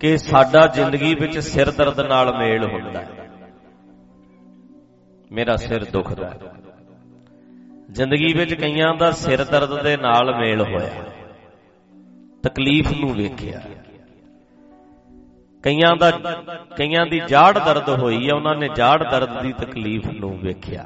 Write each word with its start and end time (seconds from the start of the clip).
ਕਿ 0.00 0.16
ਸਾਡਾ 0.16 0.66
ਜ਼ਿੰਦਗੀ 0.66 1.14
ਵਿੱਚ 1.14 1.38
ਸਿਰ 1.38 1.70
ਦਰਦ 1.70 2.00
ਨਾਲ 2.00 2.32
ਮੇਲ 2.38 2.64
ਹੁੰਦਾ 2.64 3.00
ਹੈ। 3.00 3.26
ਮੇਰਾ 5.32 5.56
ਸਿਰ 5.56 5.84
ਦੁਖਦਾ 5.84 6.28
ਹੈ। 6.30 6.52
ਜ਼ਿੰਦਗੀ 7.90 8.32
ਵਿੱਚ 8.34 8.54
ਕਈਆਂ 8.54 8.94
ਦਾ 8.94 9.10
ਸਿਰ 9.10 9.44
ਦਰਦ 9.44 9.82
ਦੇ 9.82 9.96
ਨਾਲ 9.96 10.34
ਮੇਲ 10.36 10.60
ਹੋਇਆ 10.62 11.04
ਤਕਲੀਫ 12.42 12.92
ਨੂੰ 12.92 13.12
ਵੇਖਿਆ 13.14 13.60
ਕਈਆਂ 15.64 15.94
ਦਾ 15.96 16.10
ਕਈਆਂ 16.76 17.06
ਦੀ 17.06 17.20
ਜਾੜ 17.28 17.58
ਦਰਦ 17.58 17.88
ਹੋਈ 17.88 18.28
ਹੈ, 18.28 18.34
ਉਹਨਾਂ 18.34 18.54
ਨੇ 18.54 18.68
ਜਾੜ 18.76 19.02
ਦਰਦ 19.10 19.40
ਦੀ 19.42 19.52
ਤਕਲੀਫ 19.52 20.06
ਨੂੰ 20.10 20.38
ਵੇਖਿਆ 20.38 20.84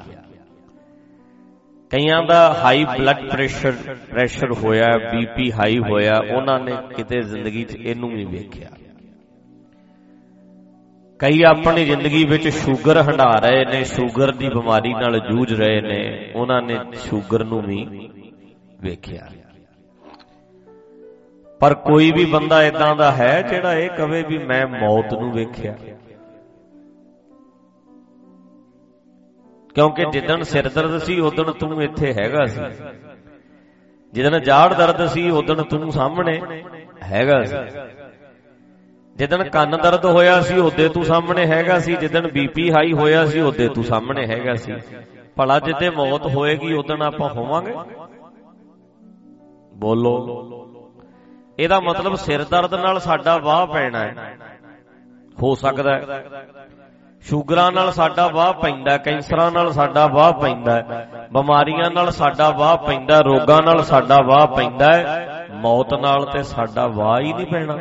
ਕਈਆਂ 1.91 2.21
ਦਾ 2.23 2.39
ਹਾਈ 2.53 2.85
ਬਲੱਡ 2.85 3.29
ਪ੍ਰੈਸ਼ਰ 3.29 3.71
ਪ੍ਰੈਸ਼ਰ 4.11 4.51
ਹੋਇਆ 4.53 4.87
ਬੀਪੀ 5.11 5.51
ਹਾਈ 5.51 5.77
ਹੋਇਆ, 5.79 6.13
ਉਹਨਾਂ 6.35 6.59
ਨੇ 6.59 6.75
ਕਿਤੇ 6.95 7.21
ਜ਼ਿੰਦਗੀ 7.21 7.63
'ਚ 7.63 7.75
ਇਹਨੂੰ 7.75 8.09
ਵੀ 8.09 8.25
ਵੇਖਿਆ 8.25 8.69
ਕਈ 11.19 11.43
ਆਪਣੀ 11.43 11.85
ਜ਼ਿੰਦਗੀ 11.85 12.25
ਵਿੱਚ 12.25 12.47
ਸ਼ੂਗਰ 12.47 13.01
ਹੰਡਾ 13.01 13.33
ਰਹੇ 13.35 13.65
ਨੇ, 13.65 13.83
ਸ਼ੂਗਰ 13.83 14.31
ਦੀ 14.31 14.49
ਬਿਮਾਰੀ 14.49 14.93
ਨਾਲ 14.93 15.19
ਜੂਝ 15.19 15.53
ਰਹੇ 15.53 15.81
ਨੇ, 15.81 16.31
ਉਹਨਾਂ 16.35 16.61
ਨੇ 16.61 16.79
ਸ਼ੂਗਰ 16.95 17.43
ਨੂੰ 17.43 17.61
ਵੀ 17.61 18.09
ਵੇਖਿਆ। 18.81 19.27
ਪਰ 21.59 21.73
ਕੋਈ 21.73 22.11
ਵੀ 22.11 22.25
ਬੰਦਾ 22.25 22.63
ਇਦਾਂ 22.63 22.95
ਦਾ 22.95 23.11
ਹੈ 23.11 23.41
ਜਿਹੜਾ 23.41 23.73
ਇਹ 23.73 23.89
ਕਵੇ 23.89 24.23
ਵੀ 24.23 24.37
ਮੈਂ 24.37 24.67
ਮੌਤ 24.67 25.13
ਨੂੰ 25.13 25.31
ਵੇਖਿਆ। 25.31 25.75
ਕਿਉਂਕਿ 29.75 30.05
ਜਿੱਦਣ 30.11 30.41
ਸਿਰ 30.41 30.69
ਦਰਦ 30.69 30.97
ਸੀ 30.97 31.19
ਉਦੋਂ 31.19 31.45
ਤੂੰ 31.45 31.83
ਇੱਥੇ 31.83 32.13
ਹੈਗਾ 32.13 32.45
ਸੀ। 32.45 32.61
ਜਿੱਦਣ 34.13 34.39
ਜਾੜ 34.39 34.73
ਦਰਦ 34.73 35.05
ਸੀ 35.05 35.29
ਉਦੋਂ 35.29 35.55
ਤੂੰ 35.55 35.91
ਸਾਹਮਣੇ 35.91 36.63
ਹੈਗਾ 37.03 37.43
ਸੀ। 37.43 37.55
ਜਿੱਦਣ 39.15 39.49
ਕੰਨ 39.49 39.77
ਦਰਦ 39.77 40.05
ਹੋਇਆ 40.05 40.41
ਸੀ, 40.41 40.57
ਉਹਦੇ 40.57 40.89
ਤੂੰ 40.89 41.05
ਸਾਹਮਣੇ 41.05 41.45
ਹੈਗਾ 41.45 41.79
ਸੀ। 41.79 41.95
ਜਿੱਦਣ 41.95 42.27
ਬੀਪੀ 42.27 42.71
ਹਾਈ 42.71 42.93
ਹੋਇਆ 42.93 43.25
ਸੀ, 43.25 43.39
ਉਹਦੇ 43.39 43.67
ਤੂੰ 43.67 43.83
ਸਾਹਮਣੇ 43.83 44.27
ਹੈਗਾ 44.27 44.55
ਸੀ। 44.55 44.73
ਭਲਾ 45.35 45.59
ਜਿੱਦੇ 45.59 45.89
ਮੌਤ 45.89 46.27
ਹੋਏਗੀ 46.27 46.73
ਉਦੋਂ 46.73 46.97
ਆਪਾਂ 46.97 47.29
ਹੋਵਾਂਗੇ। 47.29 47.73
ਬੋਲੋ। 49.73 50.39
ਇਹਦਾ 51.59 51.79
ਮਤਲਬ 51.79 52.15
ਸਿਰ 52.15 52.43
ਦਰਦ 52.43 52.73
ਨਾਲ 52.73 52.99
ਸਾਡਾ 52.99 53.37
ਵਾਹ 53.37 53.67
ਪੈਣਾ 53.67 53.99
ਹੈ। 53.99 54.37
ਹੋ 55.43 55.55
ਸਕਦਾ 55.55 55.95
ਹੈ। 55.95 56.25
ਸ਼ੂਗਰਾਂ 57.21 57.71
ਨਾਲ 57.71 57.91
ਸਾਡਾ 57.91 58.27
ਵਾਹ 58.27 58.53
ਪੈਂਦਾ 58.53 58.97
ਕੈਂਸਰਾਂ 58.97 59.51
ਨਾਲ 59.51 59.71
ਸਾਡਾ 59.71 60.07
ਵਾਹ 60.07 60.33
ਪੈਂਦਾ 60.33 61.05
ਬਿਮਾਰੀਆਂ 61.33 61.91
ਨਾਲ 61.91 62.11
ਸਾਡਾ 62.11 62.49
ਵਾਹ 62.49 62.77
ਪੈਂਦਾ 62.77 63.19
ਰੋਗਾਂ 63.19 63.61
ਨਾਲ 63.61 63.83
ਸਾਡਾ 63.83 64.21
ਵਾਹ 64.21 64.47
ਪੈਂਦਾ 64.47 65.03
ਮੌਤ 65.51 65.93
ਨਾਲ 65.93 66.25
ਤੇ 66.25 66.43
ਸਾਡਾ 66.43 66.87
ਵਾਹ 66.87 67.19
ਹੀ 67.19 67.33
ਨਹੀਂ 67.33 67.45
ਪੈਣਾ। 67.45 67.77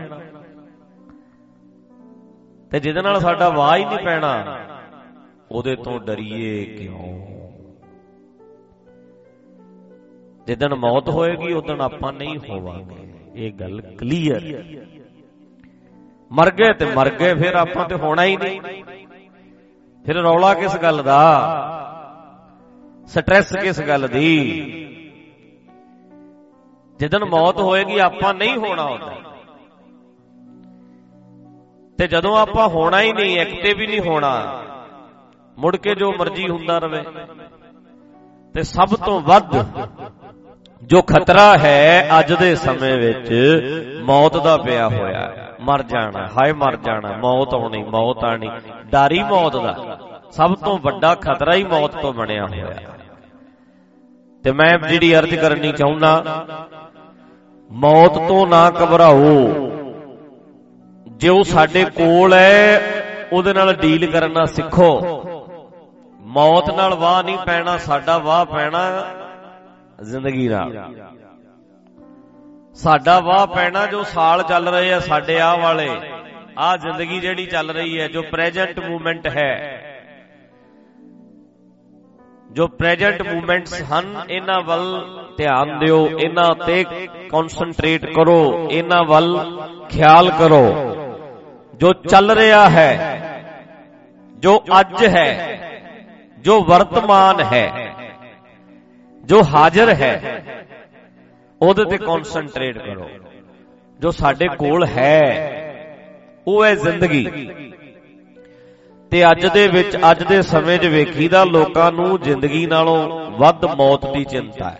ਤੇ 2.72 2.80
ਜਿਹਦੇ 2.80 3.02
ਨਾਲ 3.02 3.18
ਸਾਡਾ 3.20 3.48
ਵਾਹ 3.48 3.76
ਹੀ 3.76 3.84
ਨਹੀਂ 3.84 3.98
ਪੈਣਾ, 3.98 4.58
ਉਹਦੇ 5.50 5.74
ਤੋਂ 5.76 5.98
ਡਰੀਏ 6.00 6.64
ਕਿਉਂ? 6.66 7.18
ਜਿੱਦਣ 10.46 10.74
ਮੌਤ 10.74 11.08
ਹੋਏਗੀ, 11.08 11.52
ਉਦੋਂ 11.52 11.76
ਆਪਾਂ 11.78 12.12
ਨਹੀਂ 12.12 12.38
ਹੋਵਾਂਗੇ। 12.38 13.12
ਇਹ 13.34 13.52
ਗੱਲ 13.52 13.80
ਕਲੀਅਰ 13.98 14.40
ਮਰ 16.30 16.50
ਗਏ 16.50 16.72
ਤੇ 16.72 16.84
ਮਰ 16.86 17.10
ਗਏ, 17.10 17.34
ਫਿਰ 17.34 17.54
ਆਪਾਂ 17.54 17.88
ਤੇ 17.88 17.94
ਹੋਣਾ 17.94 18.24
ਹੀ 18.24 18.36
ਨਹੀਂ। 18.36 18.60
ਫਿਰ 20.04 20.16
ਰੌਲਾ 20.16 20.52
ਕਿਸ 20.54 20.76
ਗੱਲ 20.76 21.02
ਦਾ? 21.02 21.20
ਸਟ੍ਰੈਸ 23.08 23.52
ਕਿਸ 23.56 23.80
ਗੱਲ 23.80 24.08
ਦੀ? 24.08 24.28
ਜਦੋਂ 27.00 27.26
ਮੌਤ 27.26 27.58
ਹੋਏਗੀ, 27.58 27.98
ਆਪਾਂ 27.98 28.32
ਨਹੀਂ 28.34 28.56
ਹੋਣਾ 28.56 28.86
ਹੁੰਦਾ 28.86 29.31
ਤੇ 32.02 32.08
ਜਦੋਂ 32.08 32.38
ਆਪਾਂ 32.38 32.68
ਹੋਣਾ 32.68 33.00
ਹੀ 33.00 33.12
ਨਹੀਂ 33.12 33.40
ਇੱਕ 33.40 33.62
ਤੇ 33.62 33.74
ਵੀ 33.74 33.86
ਨਹੀਂ 33.86 34.00
ਹੋਣਾ। 34.00 34.62
ਮੁੜ 35.58 35.76
ਕੇ 35.76 35.94
ਜੋ 35.94 36.12
ਮਰਜ਼ੀ 36.12 36.48
ਹੁੰਦਾ 36.48 36.78
ਰਵੇ। 36.78 37.02
ਤੇ 38.54 38.62
ਸਭ 38.62 38.96
ਤੋਂ 39.06 39.20
ਵੱਧ 39.20 39.66
ਜੋ 40.82 41.02
ਖਤਰਾ 41.02 41.58
ਹੈ 41.58 42.08
ਅੱਜ 42.18 42.32
ਦੇ 42.32 42.54
ਸਮੇਂ 42.54 42.96
ਵਿੱਚ 42.96 43.32
ਮੌਤ 44.02 44.36
ਦਾ 44.36 44.56
ਪਿਆ 44.56 44.88
ਹੋਇਆ। 44.88 45.32
ਮਰ 45.60 45.82
ਜਾਣਾ 45.82 46.26
ਹਾਏ 46.26 46.52
ਮਰ 46.52 46.76
ਜਾਣਾ 46.76 47.16
ਮੌਤ 47.16 47.54
ਆਉਣੀ 47.54 47.82
ਮੌਤ 47.82 48.24
ਆਣੀ। 48.24 48.50
ਡਾਰੀ 48.90 49.22
ਮੌਤ 49.22 49.56
ਦਾ। 49.56 49.98
ਸਭ 50.30 50.54
ਤੋਂ 50.54 50.78
ਵੱਡਾ 50.78 51.14
ਖਤਰਾ 51.14 51.54
ਹੀ 51.54 51.64
ਮੌਤ 51.64 51.96
ਤੋਂ 51.96 52.12
ਬਣਿਆ 52.12 52.46
ਹੋਇਆ। 52.46 52.76
ਤੇ 54.44 54.52
ਮੈਂ 54.52 54.88
ਜਿਹੜੀ 54.88 55.18
ਅਰਜ਼ 55.18 55.34
ਕਰਨੀ 55.34 55.72
ਚਾਹੁੰਦਾ 55.72 56.46
ਮੌਤ 57.70 58.28
ਤੋਂ 58.28 58.46
ਨਾ 58.46 58.70
ਘਬਰਾਓ। 58.70 59.52
ਜੋ 61.22 61.42
ਸਾਡੇ 61.42 61.84
ਕੋਲ 61.84 62.32
ਹੈ, 62.32 62.80
ਉਹਦੇ 63.32 63.52
ਨਾਲ 63.52 63.74
ਡੀਲ 63.74 64.10
ਕਰਨਾ 64.10 64.44
ਸਿੱਖੋ। 64.44 65.00
ਮੌਤ 66.20 66.70
ਨਾਲ 66.70 66.94
ਵਾਹ 66.94 67.22
ਨਹੀਂ 67.22 67.38
ਪੈਣਾ, 67.46 67.76
ਸਾਡਾ 67.76 68.18
ਵਾਹ 68.18 68.44
ਪੈਣਾ 68.44 69.06
ਜ਼ਿੰਦਗੀ 70.02 70.48
ਨਾਲ। 70.48 70.94
ਸਾਡਾ 72.74 73.20
ਵਾਹ 73.20 73.46
ਪੈਣਾ 73.46 73.86
ਜੋ 73.86 74.02
ਸਾਲ 74.02 74.42
ਚੱਲ 74.42 74.68
ਰਹੇ 74.68 74.92
ਆ 74.92 75.00
ਸਾਡੇ 75.00 75.40
ਆਹ 75.40 75.56
ਵਾਲੇ। 75.56 75.88
ਆਹ 76.58 76.76
ਜ਼ਿੰਦਗੀ 76.76 77.20
ਜਿਹੜੀ 77.20 77.46
ਚੱਲ 77.46 77.70
ਰਹੀ 77.70 78.00
ਹੈ, 78.00 78.08
ਜੋ 78.08 78.22
ਪ੍ਰੈਜੈਂਟ 78.22 78.78
ਮੂਵਮੈਂਟ 78.78 79.26
ਹੈ। 79.26 79.82
ਜੋ 82.52 82.66
ਪ੍ਰੈਜੈਂਟ 82.66 83.22
ਮੂਵਮੈਂਟਸ 83.22 83.82
ਹਨ, 83.82 84.24
ਇਹਨਾਂ 84.30 84.60
ਵੱਲ 84.62 85.08
ਧਿਆਨ 85.36 85.78
ਦਿਓ, 85.78 86.08
ਇਹਨਾਂ 86.08 86.54
ਤੇ 86.66 86.84
ਕਨਸੈਂਟਰੇਟ 87.30 88.06
ਕਰੋ, 88.06 88.68
ਇਹਨਾਂ 88.70 89.04
ਵੱਲ 89.04 89.60
ਖਿਆਲ 89.88 90.30
ਕਰੋ। 90.30 90.91
ਜੋ 91.82 91.92
ਚੱਲ 91.92 92.30
ਰਿਹਾ 92.30 92.68
ਹੈ, 92.70 92.90
ਜੋ 94.38 94.64
ਅੱਜ 94.80 95.06
ਹੈ, 95.06 95.58
ਜੋ 96.38 96.64
ਵਰਤਮਾਨ 96.64 97.40
ਹੈ, 97.40 97.94
ਜੋ 99.24 99.40
ਹਾਜ਼ਰ 99.42 99.88
ਹੈ, 99.94 100.12
ਉਹਦੇ 101.62 101.84
ਤੇ 101.84 101.98
ਕਨਸੈਂਟਰੇਟ 101.98 102.78
ਕਰੋ। 102.78 103.08
ਜੋ 104.00 104.10
ਸਾਡੇ 104.10 104.48
ਕੋਲ 104.48 104.86
ਹੈ, 104.86 105.16
ਉਹ 106.46 106.64
ਹੈ 106.64 106.74
ਜ਼ਿੰਦਗੀ। 106.74 107.24
ਤੇ 109.10 109.30
ਅੱਜ 109.30 109.46
ਦੇ 109.46 109.66
ਵਿੱਚ, 109.68 109.96
ਅੱਜ 110.10 110.22
ਦੇ 110.22 110.42
ਸਮੇਂ 110.42 110.78
'ਚ 110.78 110.86
ਵੇਖੀਦਾ 110.86 111.44
ਲੋਕਾਂ 111.44 111.92
ਨੂੰ 111.92 112.20
ਜ਼ਿੰਦਗੀ 112.20 112.66
ਨਾਲੋਂ 112.66 113.30
ਵੱਧ 113.30 113.64
ਮੌਤ 113.64 114.06
ਦੀ 114.12 114.24
ਚਿੰਤਾ 114.24 114.70
ਹੈ। 114.70 114.78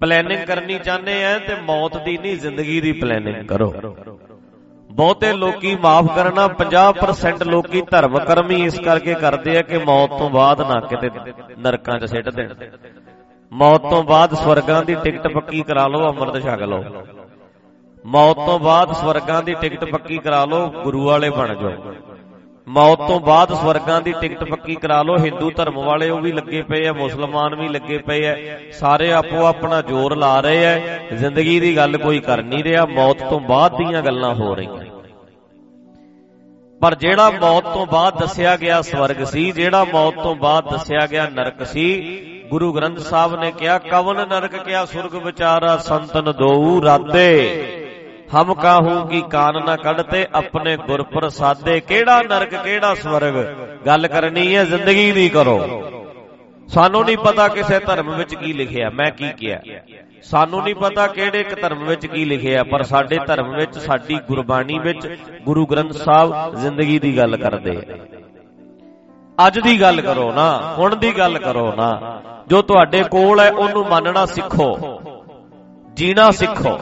ਪਲੈਨਿੰਗ 0.00 0.46
ਕਰਨੀ 0.46 0.78
ਚਾਹੁੰਦੇ 0.78 1.24
ਆ 1.24 1.38
ਤੇ 1.38 1.54
ਮੌਤ 1.54 2.02
ਦੀ 2.04 2.18
ਨਹੀਂ, 2.18 2.36
ਜ਼ਿੰਦਗੀ 2.36 2.80
ਦੀ 2.80 2.92
ਪਲੈਨਿੰਗ 2.92 3.46
ਕਰੋ। 3.46 3.74
ਬਹੁਤੇ 4.98 5.32
ਲੋਕੀ 5.32 5.76
ਮਾਫ 5.76 6.06
ਕਰਨਾ 6.16 6.48
50% 6.48 7.42
ਲੋਕੀ 7.46 7.82
ਧਰਮ 7.90 8.18
ਕਰਮ 8.18 8.52
ਇਸ 8.52 8.78
ਕਰਕੇ 8.80 9.14
ਕਰਦੇ 9.14 9.58
ਆ 9.58 9.62
ਕਿ 9.62 9.78
ਮੌਤ 9.78 10.10
ਤੋਂ 10.10 10.30
ਬਾਅਦ 10.30 10.60
ਨਾ 10.60 10.80
ਕਿਤੇ 10.80 11.10
ਨਰਕਾਂ 11.58 11.98
'ਚ 11.98 12.04
ਸਿੱਟ 12.04 12.28
ਦੇਣ। 12.28 12.54
ਮੌਤ 13.52 13.80
ਤੋਂ 13.80 14.02
ਬਾਅਦ 14.02 14.34
ਸਵਰਗਾਂ 14.34 14.82
ਦੀ 14.82 14.94
ਟਿਕਟ 14.94 15.28
ਪੱਕੀ 15.28 15.62
ਕਰਾ 15.62 15.86
ਲਓ 15.86 16.08
ਅੰਮ੍ਰਿਤ 16.08 16.42
ਛਕ 16.42 16.62
ਲਓ। 16.62 16.84
ਮੌਤ 18.06 18.36
ਤੋਂ 18.36 18.58
ਬਾਅਦ 18.58 18.92
ਸਵਰਗਾਂ 18.92 19.42
ਦੀ 19.42 19.54
ਟਿਕਟ 19.54 19.84
ਪੱਕੀ 19.84 20.18
ਕਰਾ 20.18 20.44
ਲਓ 20.44 20.66
ਗੁਰੂ 20.82 21.04
ਵਾਲੇ 21.04 21.30
ਬਣ 21.30 21.54
ਜਾਓ। 21.54 21.72
ਮੌਤ 22.68 22.98
ਤੋਂ 22.98 23.20
ਬਾਅਦ 23.20 23.54
ਸਵਰਗਾਂ 23.54 24.00
ਦੀ 24.00 24.14
ਟਿਕਟ 24.20 24.44
ਪੱਕੀ 24.44 24.74
ਕਰਾ 24.74 25.02
ਲਓ 25.02 25.16
ਹਿੰਦੂ 25.16 25.50
ਧਰਮ 25.50 25.74
ਵਾਲੇ 25.74 26.10
ਉਹ 26.10 26.20
ਵੀ 26.20 26.32
ਲੱਗੇ 26.32 26.62
ਪਏ 26.62 26.86
ਆ 26.86 26.92
ਮੁਸਲਮਾਨ 26.92 27.54
ਵੀ 27.54 27.68
ਲੱਗੇ 27.68 27.98
ਪਏ 27.98 28.26
ਆ। 28.26 28.58
ਸਾਰੇ 28.72 29.12
ਆਪੋ 29.12 29.46
ਆਪਣਾ 29.46 29.82
ਜ਼ੋਰ 29.82 30.16
ਲਾ 30.16 30.40
ਰਹੇ 30.40 30.66
ਆ। 30.66 30.98
ਜ਼ਿੰਦਗੀ 31.12 31.60
ਦੀ 31.60 31.76
ਗੱਲ 31.76 31.98
ਕੋਈ 31.98 32.20
ਕਰ 32.20 32.42
ਨਹੀਂ 32.42 32.64
ਰਿਹਾ 32.64 32.86
ਮੌਤ 32.86 33.22
ਤੋਂ 33.30 33.40
ਬਾਅਦ 33.40 33.76
ਦੀਆਂ 33.76 34.02
ਗੱਲਾਂ 34.02 34.34
ਹੋ 34.34 34.54
ਰਹੀਆਂ। 34.54 34.87
ਪਰ 36.80 36.94
ਜਿਹੜਾ 36.94 37.30
ਮੌਤ 37.30 37.64
ਤੋਂ 37.64 37.86
ਬਾਅਦ 37.86 38.18
ਦੱਸਿਆ 38.18 38.56
ਗਿਆ 38.56 38.82
ਸਵਰਗ 38.82 39.24
ਸੀ 39.24 39.50
ਜਿਹੜਾ 39.52 39.84
ਮੌਤ 39.84 40.14
ਤੋਂ 40.14 40.34
ਬਾਅਦ 40.34 40.70
ਦੱਸਿਆ 40.70 41.06
ਗਿਆ 41.06 41.28
ਨਰਕ 41.28 41.66
ਸੀ 41.66 41.84
ਗੁਰੂ 42.50 42.72
ਗ੍ਰੰਥ 42.72 42.98
ਸਾਹਿਬ 42.98 43.34
ਨੇ 43.40 43.50
ਕਿਹਾ 43.50 43.78
ਕਵਨ 43.78 44.28
ਨਰਕ 44.28 44.56
ਕਿਆ 44.56 44.84
ਸੁਰਗ 44.84 45.14
ਵਿਚਾਰਾ 45.14 45.76
ਸੰਤਨ 45.76 46.32
ਦੋਊ 46.32 46.82
ਰਾਤੇ। 46.82 47.28
ਹਮ 48.34 48.54
ਕਾਹੂ 48.54 49.06
ਕੀ 49.06 49.20
ਕਾਨ 49.30 49.64
ਨਾ 49.66 49.76
ਕੱਢਤੇ 49.76 50.26
ਆਪਣੇ 50.34 50.76
ਗੁਰ 50.76 51.02
ਪ੍ਰਸਾਦੇ 51.02 51.80
ਕਿਹੜਾ 51.80 52.22
ਨਰਕ 52.22 52.54
ਕਿਹੜਾ 52.54 52.94
ਸਵਰਗ? 52.94 53.34
ਗੱਲ 53.86 54.06
ਕਰਨੀ 54.06 54.56
ਹੈ 54.56 54.64
ਜ਼ਿੰਦਗੀ 54.64 55.12
ਦੀ 55.12 55.28
ਕਰੋ। 55.28 55.58
ਸਾਨੂੰ 56.68 57.04
ਨਹੀਂ 57.04 57.18
ਪਤਾ 57.18 57.48
ਕਿਸੇ 57.48 57.78
ਧਰਮ 57.78 58.16
ਵਿੱਚ 58.16 58.34
ਕੀ 58.34 58.52
ਲਿਖਿਆ 58.52 58.90
ਮੈਂ 58.90 59.10
ਕੀ 59.10 59.28
ਕਿਹਾ। 59.32 59.60
ਸਾਨੂੰ 60.22 60.62
ਨਹੀਂ 60.62 60.74
ਪਤਾ 60.74 61.06
ਕਿਹੜੇ 61.06 61.40
ਇੱਕ 61.40 61.62
ਧਰਮ 61.62 61.84
ਵਿੱਚ 61.84 62.06
ਕੀ 62.06 62.24
ਲਿਖਿਆ 62.24 62.64
ਪਰ 62.64 62.82
ਸਾਡੇ 62.82 63.18
ਧਰਮ 63.26 63.56
ਵਿੱਚ 63.56 63.78
ਸਾਡੀ 63.78 64.18
ਗੁਰਬਾਣੀ 64.28 64.78
ਵਿੱਚ 64.78 65.18
ਗੁਰੂ 65.44 65.66
ਗ੍ਰੰਥ 65.66 65.92
ਸਾਹਿਬ 65.92 66.54
ਜ਼ਿੰਦਗੀ 66.54 66.98
ਦੀ 66.98 67.16
ਗੱਲ 67.16 67.36
ਕਰਦੇ। 67.36 67.82
ਅੱਜ 69.46 69.58
ਦੀ 69.58 69.80
ਗੱਲ 69.80 70.00
ਕਰੋ 70.00 70.32
ਨਾ 70.32 70.74
ਹੁਣ 70.78 70.96
ਦੀ 70.96 71.18
ਗੱਲ 71.18 71.38
ਕਰੋ 71.38 71.74
ਨਾ। 71.74 72.20
ਜੋ 72.48 72.62
ਤੁਹਾਡੇ 72.62 73.02
ਕੋਲ 73.02 73.40
ਹੈ 73.40 73.50
ਉਹਨੂੰ 73.50 73.86
ਮੰਨਣਾ 73.88 74.26
ਸਿੱਖੋ। 74.26 75.00
ਜੀਣਾ 75.94 76.30
ਸਿੱਖੋ। 76.30 76.78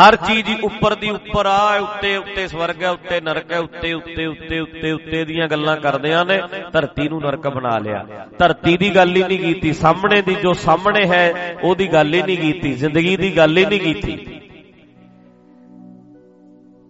ਹਰ 0.00 0.16
ਚੀਜ਼ 0.16 0.48
ਹੀ 0.48 0.56
ਉੱਪਰ 0.64 0.94
ਦੀ 0.94 1.10
ਉੱਪਰ 1.10 1.46
ਆ, 1.46 1.78
ਉੱਤੇ 1.78 2.16
ਉੱਤੇ 2.16 2.48
ਸਵਰਗ 2.48 2.82
ਹੈ, 2.82 2.90
ਉੱਤੇ 2.90 3.20
ਨਰਕ 3.20 3.52
ਹੈ, 3.52 3.58
ਉੱਤੇ 3.58 3.92
ਉੱਤੇ 3.92 4.26
ਉੱਤੇ 4.26 4.58
ਉੱਤੇ 4.58 4.92
ਉੱਤੇ 4.92 5.24
ਦੀਆਂ 5.24 5.48
ਗੱਲਾਂ 5.48 5.76
ਕਰਦਿਆਂ 5.76 6.24
ਨੇ 6.24 6.42
ਧਰਤੀ 6.72 7.08
ਨੂੰ 7.08 7.20
ਨਰਕ 7.20 7.48
ਬਣਾ 7.48 7.78
ਲਿਆ। 7.78 8.06
ਧਰਤੀ 8.38 8.76
ਦੀ 8.76 8.94
ਗੱਲ 8.96 9.16
ਹੀ 9.16 9.22
ਨਹੀਂ 9.22 9.38
ਕੀਤੀ, 9.38 9.72
ਸਾਹਮਣੇ 9.72 10.22
ਦੀ 10.22 10.34
ਜੋ 10.34 10.52
ਸਾਹਮਣੇ 10.52 11.06
ਹੈ, 11.06 11.56
ਉਹਦੀ 11.62 11.92
ਗੱਲ 11.92 12.14
ਹੀ 12.14 12.22
ਨਹੀਂ 12.22 12.38
ਕੀਤੀ, 12.38 12.72
ਜ਼ਿੰਦਗੀ 12.72 13.16
ਦੀ 13.16 13.36
ਗੱਲ 13.36 13.58
ਹੀ 13.58 13.66
ਨਹੀਂ 13.66 13.80
ਕੀਤੀ। 13.80 14.40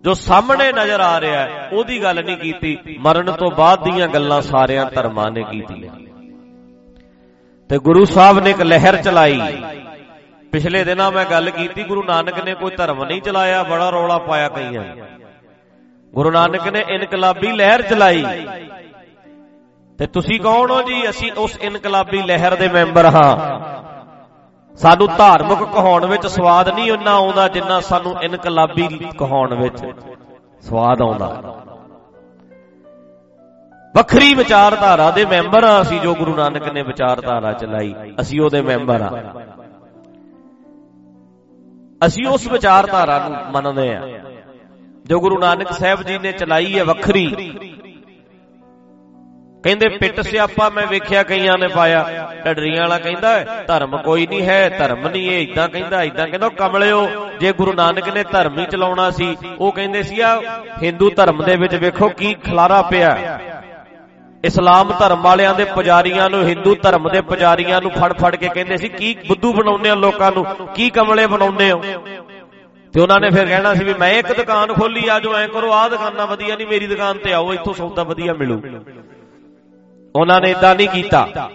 ਜੋ 0.05 0.14
ਸਾਹਮਣੇ 0.14 0.73
ਨਜ਼ਰ 0.73 1.00
ਆ 1.00 1.20
ਰਿਹਾ 1.20 1.41
ਹੈ, 1.41 1.69
ਉਹਦੀ 1.73 2.02
ਗੱਲ 2.02 2.25
ਨਹੀਂ 2.25 2.37
ਕੀਤੀ, 2.37 2.79
ਮਰਨ 2.99 3.32
ਤੋਂ 3.32 3.50
ਬਾਅਦ 3.50 3.85
ਦੀਆਂ 3.85 4.09
ਗੱਲਾਂ 4.09 4.41
ਸਾਰਿਆਂ 4.41 4.87
ਧਰਮਾਂ 4.94 5.31
ਨੇ 5.31 5.43
ਕੀਤੀਆਂ। 5.50 5.93
ਤੇ 7.69 7.79
ਗੁਰੂ 7.79 8.05
ਸਾਹਿਬ 8.05 8.38
ਨੇ 8.38 8.50
ਇੱਕ 8.50 8.62
ਲਹਿਰ 8.62 8.97
ਚਲਾਈ। 8.97 9.41
ਪਿਛਲੇ 10.53 10.83
ਦਿਨਾਂ 10.85 11.11
ਮੈਂ 11.13 11.25
ਗੱਲ 11.25 11.51
ਕੀਤੀ, 11.51 11.83
ਗੁਰੂ 11.83 12.03
ਨਾਨਕ 12.03 12.39
ਨੇ 12.45 12.55
ਕੋਈ 12.55 12.71
ਧਰਮ 12.77 13.05
ਨਹੀਂ 13.05 13.21
ਚਲਾਇਆ, 13.23 13.63
ਬੜਾ 13.63 13.89
ਰੌਲਾ 13.91 14.19
ਪਾਇਆ 14.19 14.49
ਕਈਆਂ 14.49 14.85
ਗੁਰੂ 16.15 16.31
ਨਾਨਕ 16.31 16.67
ਨੇ 16.69 16.85
ਇਨਕਲਾਬੀ 16.89 17.51
ਲਹਿਰ 17.53 17.83
ਚਲਾਈ। 17.83 18.25
ਤੇ 19.99 20.07
ਤੁਸੀਂ 20.07 20.39
ਕੌਣ 20.41 20.71
ਹੋ 20.71 20.81
ਜੀ? 20.83 21.09
ਅਸੀਂ 21.11 21.33
ਉਸ 21.33 21.57
ਇਨਕਲਾਬੀ 21.61 22.23
ਲਹਿਰ 22.23 22.55
ਦੇ 22.55 22.69
ਮੈਂਬਰ 22.69 23.07
ਹਾਂ। 23.07 23.31
ਸਾਨੂੰ 24.77 25.09
ਧਾਰਮਿਕ 25.19 25.63
ਕਹਾਉਣ 25.65 26.07
ਵਿੱਚ 26.07 26.27
ਸਵਾਦ 26.27 26.69
ਨਹੀਂ 26.69 26.91
ਉਹਨਾਂ 26.93 27.15
ਆਉਂਦਾ 27.15 27.47
ਜਿੰਨਾ 27.49 27.81
ਸਾਨੂੰ 27.81 28.15
ਇਨਕਲਾਬੀ 28.23 28.89
ਕਹਾਉਣ 29.19 29.55
ਵਿੱਚ 29.55 29.79
ਸਵਾਦ 30.63 31.03
ਆਉਂਦਾ। 31.03 31.29
ਵੱਖਰੀ 33.95 34.35
ਵਿਚਾਰਧਾਰਾ 34.35 35.11
ਦੇ 35.11 35.25
ਮੈਂਬਰ 35.25 35.65
ਆ 35.65 35.81
ਅਸੀਂ 35.83 36.01
ਜੋ 36.01 36.15
ਗੁਰੂ 36.15 36.35
ਨਾਨਕ 36.37 36.69
ਨੇ 36.73 36.83
ਵਿਚਾਰਧਾਰਾ 36.83 37.53
ਚਲਾਈ, 37.53 37.95
ਅਸੀਂ 38.21 38.41
ਉਹਦੇ 38.41 38.61
ਮੈਂਬਰ 38.63 39.03
ਆ 39.03 39.11
ਅਸੀਂ 42.07 42.27
ਉਸ 42.27 42.47
ਵਿਚਾਰਧਾਰਾ 42.47 43.29
ਨੂੰ 43.29 43.53
ਮੰਨਦੇ 43.53 43.95
ਆ 43.95 44.09
ਜੋ 45.07 45.21
ਗੁਰੂ 45.21 45.39
ਨਾਨਕ 45.39 45.73
ਸਾਹਿਬ 45.73 46.03
ਜੀ 46.03 46.19
ਨੇ 46.19 46.33
ਚਲਾਈ 46.33 46.79
ਹੈ 46.79 46.85
ਵੱਖਰੀ। 46.85 47.27
ਕਹਿੰਦੇ, 49.65 49.89
ਪਿੱਟ 49.89 50.21
ਸਿਆਪਾ 50.21 50.69
ਮੈਂ 50.69 50.87
ਵੇਖਿਆ 50.87 51.23
ਕਈਆਂ 51.23 51.59
ਨੇ 51.59 51.69
ਪਾਇਆ। 51.69 52.33
ਢੜਰੀਆਂ 52.47 52.83
ਵਾਲਾ 52.83 52.99
ਕਹਿੰਦਾ, 52.99 53.45
ਧਰਮ 53.67 53.97
ਕੋਈ 54.03 54.27
ਨਹੀਂ 54.27 54.43
ਹੈ, 54.43 54.69
ਧਰਮ 54.69 55.09
ਨਹੀਂ 55.09 55.31
ਇਹ 55.31 55.49
ਇਦਾਂ 55.49 55.69
ਕਹਿੰਦਾ 55.69 56.03
ਇਦਾਂ 56.03 56.27
ਕਹਿੰਦਾ 56.27 56.49
ਕਮਲਿਓ, 56.49 57.09
ਜੇ 57.41 57.53
ਗੁਰੂ 57.53 57.73
ਨਾਨਕ 57.73 58.09
ਨੇ 58.09 58.25
ਧਰਮ 58.25 58.59
ਹੀ 58.59 58.67
ਚਲਾਉਣਾ 58.67 59.11
ਸੀ, 59.11 59.37
ਉਹ 59.59 59.73
ਕਹਿੰਦੇ 59.73 60.03
ਸੀ, 60.03 60.21
ਆ, 60.21 60.43
ਹਿੰਦੂ 60.83 61.11
ਧਰਮ 61.11 61.45
ਦੇ 61.45 61.57
ਵਿੱਚ 61.57 61.75
ਵੇਖੋ 61.75 62.09
ਕੀ 62.09 62.35
ਖਲਾਰਾ 62.35 62.83
ਪਿਆ। 62.83 63.41
ਇਸਲਾਮ 64.47 64.93
ਧਰਮ 64.99 65.23
ਵਾਲਿਆਂ 65.23 65.55
ਦੇ 65.55 65.65
ਪੁਜਾਰੀਆਂ 65.65 66.31
ਨੂੰ, 66.31 66.43
ਹਿੰਦੂ 66.45 66.75
ਧਰਮ 66.75 67.09
ਦੇ 67.09 67.21
ਪੁਜਾਰੀਆਂ 67.21 67.81
ਨੂੰ 67.81 67.91
ਫੜ 67.91 68.13
ਫੜ 68.13 68.37
ਕੇ 68.37 68.49
ਕਹਿੰਦੇ 68.49 68.77
ਸੀ, 68.77 68.89
ਕੀ 68.89 69.17
ਬੁੱਧੂ 69.29 69.53
ਬਣਾਉਂਦੇ 69.53 69.91
ਆ 69.91 69.95
ਲੋਕਾਂ 69.95 70.33
ਨੂੰ? 70.33 70.45
ਕੀ 70.75 70.91
ਕਮਲੇ 70.91 71.27
ਬਣਾਉਂਦੇ 71.27 71.71
ਹੋ? 71.73 71.83
ਤੇ 72.95 73.01
ਉਹਨਾਂ 73.01 73.21
ਨੇ 73.21 73.31
ਫਿਰ 73.31 73.47
ਕਹਿਣਾ 73.47 73.75
ਸੀ 73.75 73.85
ਵੀ 73.85 73.95
ਮੈਂ 73.95 74.11
ਇੱਕ 74.11 74.33
ਦੁਕਾਨ 74.33 74.73
ਖੋਲੀ, 74.73 75.09
ਆ 75.09 75.19
ਜੋ 75.21 75.35
ਐ 75.35 75.47
ਕਰੋ, 75.47 75.73
ਆਹ 75.73 75.89
ਦੁਕਾਨਾਂ 75.89 76.27
ਵਧੀਆ 76.27 76.57
ਨਹੀਂ, 76.57 76.67
ਮੇਰੀ 76.67 76.87
ਦੁਕਾਨ 76.87 77.19
ਤੇ 77.19 77.33
ਆਓ, 77.33 77.53
ਇੱਥੋਂ 77.55 77.75
ਸੌਦਾ 77.75 78.03
ਵਧੀਆ 78.03 78.35
ਮਿਲੂ। 78.35 78.63
ਉਹਨਾਂ 80.17 80.41
ਨੇ 80.41 80.51
ਇਦਾਂ 80.51 80.75
ਨਹੀਂ 80.75 80.89
ਕੀਤਾ। 80.89 81.51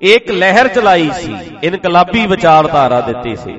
ਇੱਕ 0.00 0.30
ਲਹਿਰ 0.30 0.68
ਚਲਾਈ 0.68 1.10
ਸੀ, 1.10 1.36
ਇਨਕਲਾਬੀ 1.62 2.26
ਵਿਚਾਰਧਾਰਾ 2.26 3.00
ਦਿੱਤੀ 3.00 3.36
ਸੀ। 3.36 3.58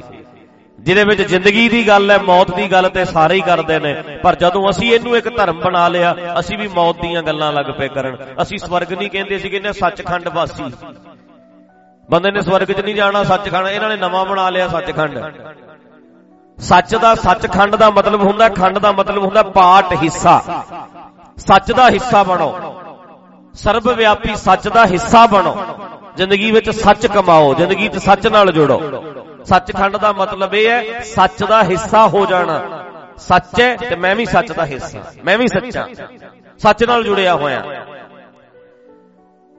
ਜਿਹਦੇ 0.87 1.03
ਵਿੱਚ 1.03 1.21
ਜ਼ਿੰਦਗੀ 1.21 1.69
ਦੀ 1.69 1.87
ਗੱਲ 1.87 2.11
ਹੈ, 2.11 2.17
ਮੌਤ 2.17 2.55
ਦੀ 2.55 2.71
ਗੱਲ 2.71 2.89
ਤੇ 2.89 3.05
ਸਾਰੇ 3.05 3.35
ਹੀ 3.35 3.41
ਕਰਦੇ 3.41 3.79
ਨੇ। 3.79 4.19
ਪਰ 4.23 4.35
ਜਦੋਂ 4.35 4.69
ਅਸੀਂ 4.69 4.91
ਇਹਨੂੰ 4.91 5.17
ਇੱਕ 5.17 5.37
ਧਰਮ 5.37 5.59
ਬਣਾ 5.59 5.87
ਲਿਆ, 5.87 6.15
ਅਸੀਂ 6.39 6.57
ਵੀ 6.57 6.67
ਮੌਤ 6.67 7.01
ਦੀਆਂ 7.01 7.23
ਗੱਲਾਂ 7.23 7.53
ਲੱਗ 7.53 7.65
ਪਏ 7.77 7.87
ਕਰਨ। 7.87 8.17
ਅਸੀਂ 8.41 8.57
ਸਵਰਗ 8.57 8.93
ਨਹੀਂ 8.93 9.09
ਕਹਿੰਦੇ 9.09 9.39
ਸੀ 9.39 9.49
ਕਹਿੰਦੇ 9.49 9.73
ਸੱਚਖੰਡ 9.73 10.27
ਵਾਸੀ। 10.27 10.63
ਬੰਦੇ 12.09 12.31
ਨੇ 12.31 12.41
ਸਵਰਗ 12.41 12.71
'ਚ 12.71 12.79
ਨਹੀਂ 12.79 12.95
ਜਾਣਾ, 12.95 13.23
ਸੱਚਖੰਡ 13.23 13.67
ਇਹਨਾਂ 13.67 13.89
ਨੇ 13.89 13.97
ਨਵਾਂ 13.97 14.25
ਬਣਾ 14.25 14.49
ਲਿਆ 14.49 14.67
ਸੱਚਖੰਡ। 14.67 15.19
ਸੱਚ 16.57 16.95
ਦਾ 16.95 17.15
ਸੱਚਖੰਡ 17.15 17.75
ਦਾ 17.75 17.89
ਮਤਲਬ 17.89 18.23
ਹੁੰਦਾ, 18.23 18.49
ਖੰਡ 18.49 18.79
ਦਾ 18.79 18.91
ਮਤਲਬ 18.91 19.23
ਹੁੰਦਾ 19.23 19.43
ਪਾਰਟ 19.43 19.93
ਹਿੱਸਾ। 20.03 20.63
ਸੱਚ 21.37 21.71
ਦਾ 21.71 21.89
ਹਿੱਸਾ 21.89 22.23
ਬਣੋ। 22.23 22.81
ਸਰਬ 23.53 23.89
ਵਿਆਪੀ 23.89 24.35
ਸੱਚ 24.35 24.67
ਦਾ 24.67 24.85
ਹਿੱਸਾ 24.85 25.25
ਬਣੋ। 25.25 25.57
ਜ਼ਿੰਦਗੀ 26.17 26.51
ਵਿੱਚ 26.51 26.69
ਸੱਚ 26.69 27.07
ਕਮਾਓ, 27.07 27.53
ਜ਼ਿੰਦਗੀ 27.53 27.87
'ਚ 27.87 27.97
ਸੱਚ 27.97 28.27
ਨਾਲ 28.27 28.51
ਜੁੜੋ। 28.51 29.03
ਸੱਚਖੰਡ 29.47 29.97
ਦਾ 29.97 30.11
ਮਤਲਬ 30.13 30.53
ਇਹ 30.55 30.69
ਹੈ, 30.69 30.99
ਸੱਚ 31.05 31.43
ਦਾ 31.43 31.61
ਹਿੱਸਾ 31.63 32.07
ਹੋ 32.07 32.25
ਜਾਣਾ। 32.25 32.61
ਸੱਚ 33.17 33.61
ਹੈ 33.61 33.75
ਤੇ 33.77 33.95
ਮੈਂ 33.95 34.15
ਵੀ 34.15 34.25
ਸੱਚ 34.25 34.51
ਦਾ 34.51 34.65
ਹਿੱਸਾ, 34.65 35.03
ਮੈਂ 35.25 35.37
ਵੀ 35.37 35.47
ਸੱਚਾ। 35.47 35.87
ਸੱਚ 36.59 36.83
ਨਾਲ 36.83 37.03
ਜੁੜਿਆ 37.03 37.35
ਹੋਇਆ। 37.35 37.63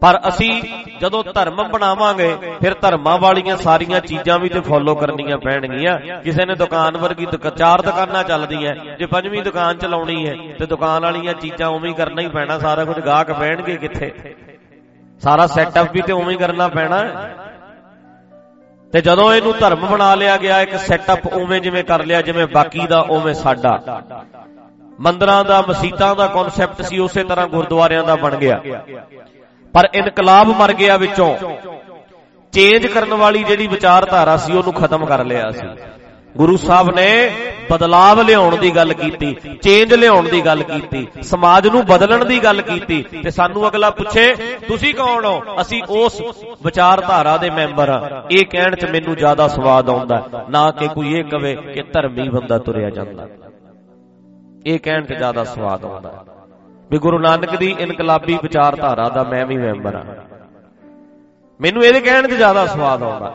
ਪਰ 0.03 0.19
ਅਸੀਂ 0.29 0.51
ਜਦੋਂ 1.01 1.23
ਧਰਮ 1.25 1.63
ਬਣਾਵਾਂਗੇ, 1.69 2.29
ਫਿਰ 2.61 2.75
ਧਰਮਾਂ 2.75 3.17
ਵਾਲੀਆਂ 3.19 3.57
ਸਾਰੀਆਂ 3.57 4.01
ਚੀਜ਼ਾਂ 4.01 4.39
ਵੀ 4.39 4.49
ਤੇ 4.49 4.61
ਫੋਲੋ 4.61 4.95
ਕਰਨੀਆਂ 4.95 5.39
ਪੈਣਗੀਆਂ। 5.39 5.99
ਕਿਸੇ 6.21 6.45
ਨੇ 6.47 6.55
ਦੁਕਾਨ 6.55 6.97
ਵਰਗੀ 6.97 7.27
ਚਾਰ 7.57 7.83
ਦੁਕਾਨਾਂ 7.83 8.23
ਚੱਲਦੀਆਂ, 8.25 8.75
ਜੇ 8.97 9.07
ਪੰਜਵੀਂ 9.07 9.43
ਦੁਕਾਨ 9.43 9.79
ਚਲਾਉਣੀ 9.79 10.27
ਹੈ, 10.29 10.37
ਤੇ 10.59 10.67
ਦੁਕਾਨ 10.67 11.03
ਵਾਲੀਆਂ 11.03 11.35
ਚੀਜ਼ਾਂ 11.35 11.69
ਉਵੇਂ 11.69 11.91
ਹੀ 11.91 11.95
ਕਰਨਾ 11.95 12.23
ਹੀ 12.23 12.29
ਪੈਣਾ, 12.29 12.59
ਸਾਰਾ 12.59 12.85
ਕੁਝ 12.85 12.99
ਗਾਹਕ 13.01 13.33
ਬਹਿਣਗੇ 13.33 13.77
ਕਿੱਥੇ? 13.77 14.13
ਸਾਰਾ 15.21 15.47
ਸੈਟਅਪ 15.47 15.93
ਵੀ 15.93 16.01
ਤੇ 16.01 16.13
ਉਵੇਂ 16.13 16.31
ਹੀ 16.31 16.37
ਕਰਨਾ 16.37 16.69
ਪੈਣਾ। 16.69 16.99
ਤੇ 18.93 19.01
ਜਦੋਂ 19.01 19.35
ਇਹਨੂੰ 19.35 19.55
ਧਰਮ 19.61 19.87
ਬਣਾ 19.87 20.15
ਲਿਆ 20.15 20.37
ਗਿਆ, 20.37 20.61
ਇੱਕ 20.61 20.77
ਸੈਟਅਪ 20.77 21.27
ਉਵੇਂ 21.27 21.61
ਜਿਵੇਂ 21.61 21.85
ਕਰ 21.85 22.05
ਲਿਆ, 22.05 22.23
ਜਿਵੇਂ 22.23 22.47
ਬਾਕੀ 22.47 22.87
ਦਾ 22.87 23.01
ਉਵੇਂ 23.01 23.35
ਸਾਡਾ। 23.35 24.03
ਮੰਦਰਾਂ 25.01 25.45
ਦਾ, 25.45 25.63
ਮਸਜਿਦਾਂ 25.69 26.17
ਦਾ 26.17 26.27
ਕਨਸੈਪਟ 26.27 26.83
ਸੀ, 26.83 26.99
ਉਸੇ 26.99 27.25
ਤਰ੍ਹਾਂ 27.25 27.47
ਗੁਰਦੁਆਰਿਆਂ 27.47 28.05
ਦਾ 28.05 28.17
ਬਣ 28.17 28.37
ਗਿਆ। 28.37 28.61
ਪਰ 29.73 29.89
ਇਨਕਲਾਬ 29.95 30.47
ਮਰ 30.47 30.73
ਗਿਆ 30.73 30.97
ਵਿੱਚੋਂ। 30.97 31.37
ਚੇਂਜ 32.53 32.87
ਕਰਨ 32.87 33.15
ਵਾਲੀ 33.15 33.45
ਜਿਹੜੀ 33.45 33.67
ਵਿਚਾਰਧਾਰਾ 33.67 34.37
ਸੀ, 34.37 34.53
ਉਹਨੂੰ 34.53 34.73
ਖਤਮ 34.73 35.07
ਕਰ 35.07 35.25
ਲਿਆ 35.25 35.51
ਸੀ। 35.51 35.69
ਗੁਰੂ 36.39 36.57
ਸਾਹਿਬ 36.57 36.89
ਨੇ 36.95 37.09
ਬਦਲਾਵ 37.71 38.21
ਲਿਆਉਣ 38.21 38.57
ਦੀ 38.57 38.71
ਗੱਲ 38.77 38.93
ਕੀਤੀ 38.93 39.35
ਚੇਂਜ 39.63 39.95
ਲਿਆਉਣ 39.95 40.29
ਦੀ 40.29 40.41
ਗੱਲ 40.41 40.63
ਕੀਤੀ, 40.63 41.07
ਸਮਾਜ 41.23 41.67
ਨੂੰ 41.69 41.85
ਬਦਲਣ 41.87 42.25
ਦੀ 42.25 42.39
ਗੱਲ 42.45 42.61
ਕੀਤੀ 42.63 43.03
ਤੇ 43.23 43.31
ਸਾਨੂੰ 43.31 43.67
ਅਗਲਾ 43.69 43.91
ਪੁੱਛੇ, 43.91 44.25
ਤੁਸੀਂ 44.69 44.95
ਕੌਣ 44.95 45.25
ਹੋ? 45.25 45.43
ਅਸੀਂ 45.61 45.83
ਉਸ 45.97 46.21
ਵਿਚਾਰਧਾਰਾ 46.65 47.37
ਦੇ 47.37 47.51
ਮੈਂਬਰ 47.51 47.89
ਆ 47.89 48.23
ਇਹ 48.31 48.45
ਕਹਿਣ 48.47 48.77
'ਚ 48.77 48.91
ਮੈਨੂੰ 48.91 49.17
ਜ਼ਿਆਦਾ 49.17 49.49
ਸਵਾਦ 49.49 49.91
ਆਉਂਦਾ 49.91 50.47
ਨਾ 50.51 50.71
ਕਿ 50.71 50.89
ਕੋਈ 50.89 51.15
ਇਹ 51.15 51.25
ਕਵੇ 51.25 51.55
ਕਿ 51.65 51.83
ਧਰਮੀ 51.93 52.29
ਬੰਦਾ 52.29 52.59
ਤੁਰਿਆ 52.59 52.91
ਜਾਂਦਾ। 52.91 53.29
ਇਹ 54.67 54.79
ਕਹਿਣ 54.79 55.05
'ਚ 55.05 55.13
ਜ਼ਿਆਦਾ 55.13 55.45
ਸਵਾਦ 55.45 55.85
ਆਉਂਦਾ 55.85 56.25
ਵੀ 56.91 56.99
ਗੁਰੂ 56.99 57.19
ਨਾਨਕ 57.19 57.55
ਦੀ 57.57 57.75
ਇਨਕਲਾਬੀ 57.81 58.39
ਵਿਚਾਰਧਾਰਾ 58.43 59.09
ਦਾ 59.09 59.23
ਮੈਂ 59.25 59.45
ਵੀ 59.47 59.57
ਮੈਂਬਰ 59.57 59.95
ਆ 59.95 60.05
ਮੈਨੂੰ 61.61 61.85
ਇਹਦੇ 61.85 62.01
ਕਹਿਣ 62.01 62.29
'ਚ 62.29 62.35
ਜ਼ਿਆਦਾ 62.35 62.67
ਸਵਾਦ 62.67 63.03
ਆਉਂਦਾ 63.03 63.33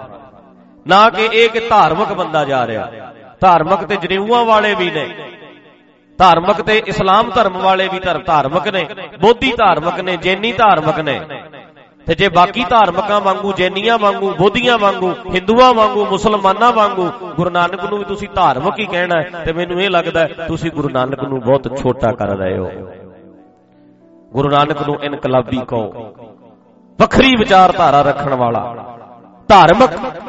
ਨਾ 0.88 1.10
ਕਿ 1.10 1.30
ਇਹ 1.34 1.50
ਕਿ 1.50 1.60
ਧਾਰਮਿਕ 1.60 2.14
ਬੰਦਾ 2.14 2.46
ਜਾ 2.46 2.68
ਰਿਹਾ। 2.68 2.92
ਧਾਰਮਿਕ 3.40 3.84
ਤੇ 3.84 3.96
ਜਨੇਊਆਂ 3.96 4.46
ਵਾਲੇ 4.46 4.76
ਵੀ 4.76 4.92
ਨੇ। 4.92 5.30
ਧਾਰਮਿਕ 6.18 6.62
ਤੇ 6.62 6.84
ਇਸਲਾਮ 6.88 7.30
ਧਰਮ 7.30 7.58
ਵਾਲੇ 7.58 7.88
ਵੀ 7.88 8.00
ਧਰਮ 8.00 8.24
ਧਾਰਮਿਕ 8.24 8.68
ਨੇ। 8.68 8.88
ਬੋਧੀ 9.22 9.52
ਧਾਰਮਿਕ 9.52 10.00
ਨੇ, 10.00 10.18
ਜੈਨੀ 10.18 10.52
ਧਾਰਮਿਕ 10.52 11.00
ਨੇ। 11.00 11.22
ਤੇ 12.08 12.16
ਜੇ 12.16 12.30
ਬਾਕੀ 12.30 12.64
ਧਾਰਮਿਕਾਂ 12.64 13.22
ਵਾਂਗੂ, 13.22 13.54
ਜੈਨੀਆਂ 13.54 13.98
ਵਾਂਗੂ, 13.98 14.34
ਬੋਧੀਆਂ 14.34 14.78
ਵਾਂਗੂ, 14.78 15.12
ਹਿੰਦੂਆਂ 15.12 15.74
ਵਾਂਗੂ, 15.74 16.06
ਮੁਸਲਮਾਨਾਂ 16.06 16.72
ਵਾਂਗੂ, 16.72 17.12
ਗੁਰੂ 17.36 17.50
ਨਾਨਕ 17.50 17.84
ਨੂੰ 17.84 18.00
ਵੀ 18.00 18.06
ਤੁਸੀਂ 18.06 18.28
ਧਾਰਮਿਕ 18.36 18.80
ਹੀ 18.80 18.86
ਕਹਿਣਾ 18.86 19.24
ਤੇ 19.46 19.54
ਮੈਨੂੰ 19.54 19.82
ਇਹ 19.82 19.90
ਲੱਗਦਾ 19.90 20.28
ਤੁਸੀਂ 20.48 20.72
ਗੁਰੂ 20.72 20.90
ਨਾਨਕ 20.90 21.20
ਨੂੰ 21.20 21.40
ਬਹੁਤ 21.40 21.78
ਛੋਟਾ 21.78 22.12
ਕਰ 22.12 22.28
ਰਹੇ 22.28 22.58
ਹੋ। 22.58 22.72
ਗੁਰੂ 24.34 24.50
ਨਾਨਕ 24.50 24.82
ਨੂੰ 24.82 25.04
ਇਨਕਲਾਬੀ 25.04 25.58
ਕਹੋ। 25.68 26.14
ਵੱਖਰੀ 27.02 27.36
ਵਿਚਾਰਧਾਰਾ 27.40 28.02
ਰੱਖਣ 28.02 28.34
ਵਾਲਾ। 28.34 28.76
ਧਾਰਮਿਕ 29.48 30.23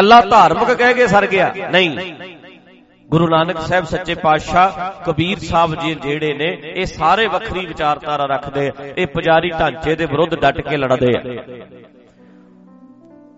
ਕੱਲਾ 0.00 0.20
ਧਾਰਮਿਕ 0.20 0.70
ਕਹਿ 0.72 0.94
ਕੇ 0.94 1.06
ਸਰ 1.06 1.26
ਗਿਆ। 1.26 1.52
ਨਹੀਂ। 1.70 2.14
ਗੁਰੂ 3.08 3.26
ਨਾਨਕ 3.28 3.60
ਸਾਹਿਬ 3.60 3.84
ਸੱਚੇ 3.84 4.14
ਪਾਤਸ਼ਾਹ 4.14 4.70
ਕਬੀਰ 5.04 5.38
ਸਾਹਿਬ 5.38 5.74
ਜੀ 5.74 5.94
ਜਿਹੜੇ 5.94 6.32
ਨੇ, 6.34 6.72
ਇਹ 6.74 6.86
ਸਾਰੇ 6.86 7.26
ਵੱਖਰੀ 7.26 7.66
ਵਿਚਾਰਧਾਰਾ 7.66 8.26
ਰੱਖਦੇ 8.26 8.70
ਇਹ 8.96 9.06
ਪੁਜਾਰੀ 9.06 9.50
ਢਾਂਚੇ 9.50 9.94
ਦੇ 9.96 10.06
ਵਿਰੁੱਧ 10.06 10.34
ਡਟ 10.34 10.60
ਕੇ 10.60 10.76
ਲੜਦੇ 10.76 11.12
ਆ। 11.18 11.22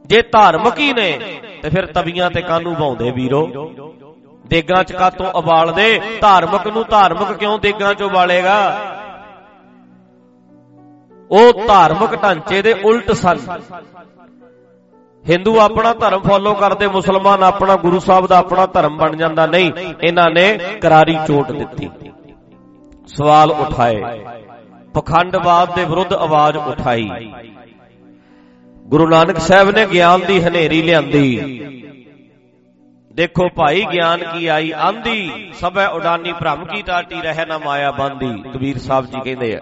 ਜੇ 0.07 0.23
ਧਾਰਮਿਕ 0.23 0.79
ਹੀ 0.79 0.93
ਨੇ, 0.93 1.41
ਤੇ 1.63 1.71
ਫਿਰ 1.71 1.87
ਤਵੀਆਂ 1.87 2.31
ਤੇ 2.31 2.43
ਕਾਨੂੰ 2.43 2.75
ਭਾਉਂਦੇ 2.75 3.11
ਵੀਰੋ? 3.11 3.47
ਦੇਗਾਂ 4.47 4.85
ਚ 4.85 4.93
ਕਾਤੋਂ 4.93 5.27
ਉਬਾਲਦੇ? 5.33 6.01
ਧਾਰਮਿਕ 6.21 6.67
ਨੂੰ 6.67 6.85
ਧਾਰਮਿਕ 6.91 7.33
ਕਿਉਂ 7.33 7.59
ਦੇਗਾਂ 7.59 7.95
ਚ 7.95 8.03
ਉਬਾਲੇਗਾ? 8.03 8.59
ਉਹ 11.31 11.67
ਧਾਰਮਿਕ 11.67 12.23
ਢਾਂਚੇ 12.23 12.63
ਦੇ 12.63 12.73
ਉਲਟ 12.73 13.13
ਸਨ। 13.13 13.39
ਹਿੰਦੂ 15.29 15.61
ਆਪਣਾ 15.61 15.95
ਧਰਮ 15.95 16.21
ਫੋਲੋ 16.21 16.55
ਕਰਦੇ, 16.55 16.87
ਮੁਸਲਮਾਨ 16.87 17.43
ਆਪਣਾ 17.43 17.77
ਗੁਰੂ 17.77 17.99
ਸਾਹਿਬ 17.99 18.27
ਦਾ 18.27 18.39
ਆਪਣਾ 18.39 18.67
ਧਰਮ 18.67 18.97
ਬਣ 18.97 19.17
ਜਾਂਦਾ। 19.17 19.47
ਨਹੀਂ, 19.47 19.73
ਇਹਨਾਂ 20.03 20.31
ਨੇ 20.31 20.59
ਕਰਾਰੀ 20.81 21.17
ਚੋਟ 21.27 21.53
ਦਿੱਤੀ। 21.53 21.91
ਸਵਾਲ 23.07 23.51
ਉਠਾਏ। 23.51 24.03
ਪਖੰਡਵਾਦ 24.95 25.75
ਦੇ 25.75 25.85
ਵਿਰੁੱਧ 25.85 26.13
ਆਵਾਜ਼ 26.13 26.57
ਉਠਾਈ। 26.57 27.11
ਗੁਰੂ 28.83 29.09
ਨਾਨਕ 29.09 29.39
ਸਾਹਿਬ 29.39 29.71
ਨੇ 29.71 29.87
ਗਿਆਨ 29.87 30.21
ਦੀ 30.21 30.43
ਹਨੇਰੀ 30.43 30.83
ਲਿਆਂਦੀ। 30.83 31.59
ਦੇਖੋ 33.13 33.49
ਭਾਈ, 33.49 33.85
ਗਿਆਨ 33.93 34.25
ਕੀ 34.25 34.47
ਆਈ? 34.47 34.71
ਆਂਦੀ 34.71 35.51
ਸਭੈ 35.55 35.89
ਉਡਾਨੀ 35.89 36.33
ਭ੍ਰਮ 36.33 36.65
ਕੀ 36.65 36.83
ਟਾਟੀ 36.83 37.21
ਰਹਿ 37.21 37.47
ਨਾ 37.47 37.59
ਮਾਇਆ 37.59 37.91
ਬੰਦੀ। 37.91 38.43
ਕਬੀਰ 38.51 38.79
ਸਾਹਿਬ 38.79 39.07
ਜੀ 39.07 39.21
ਕਹਿੰਦੇ 39.21 39.57
ਆ। 39.57 39.61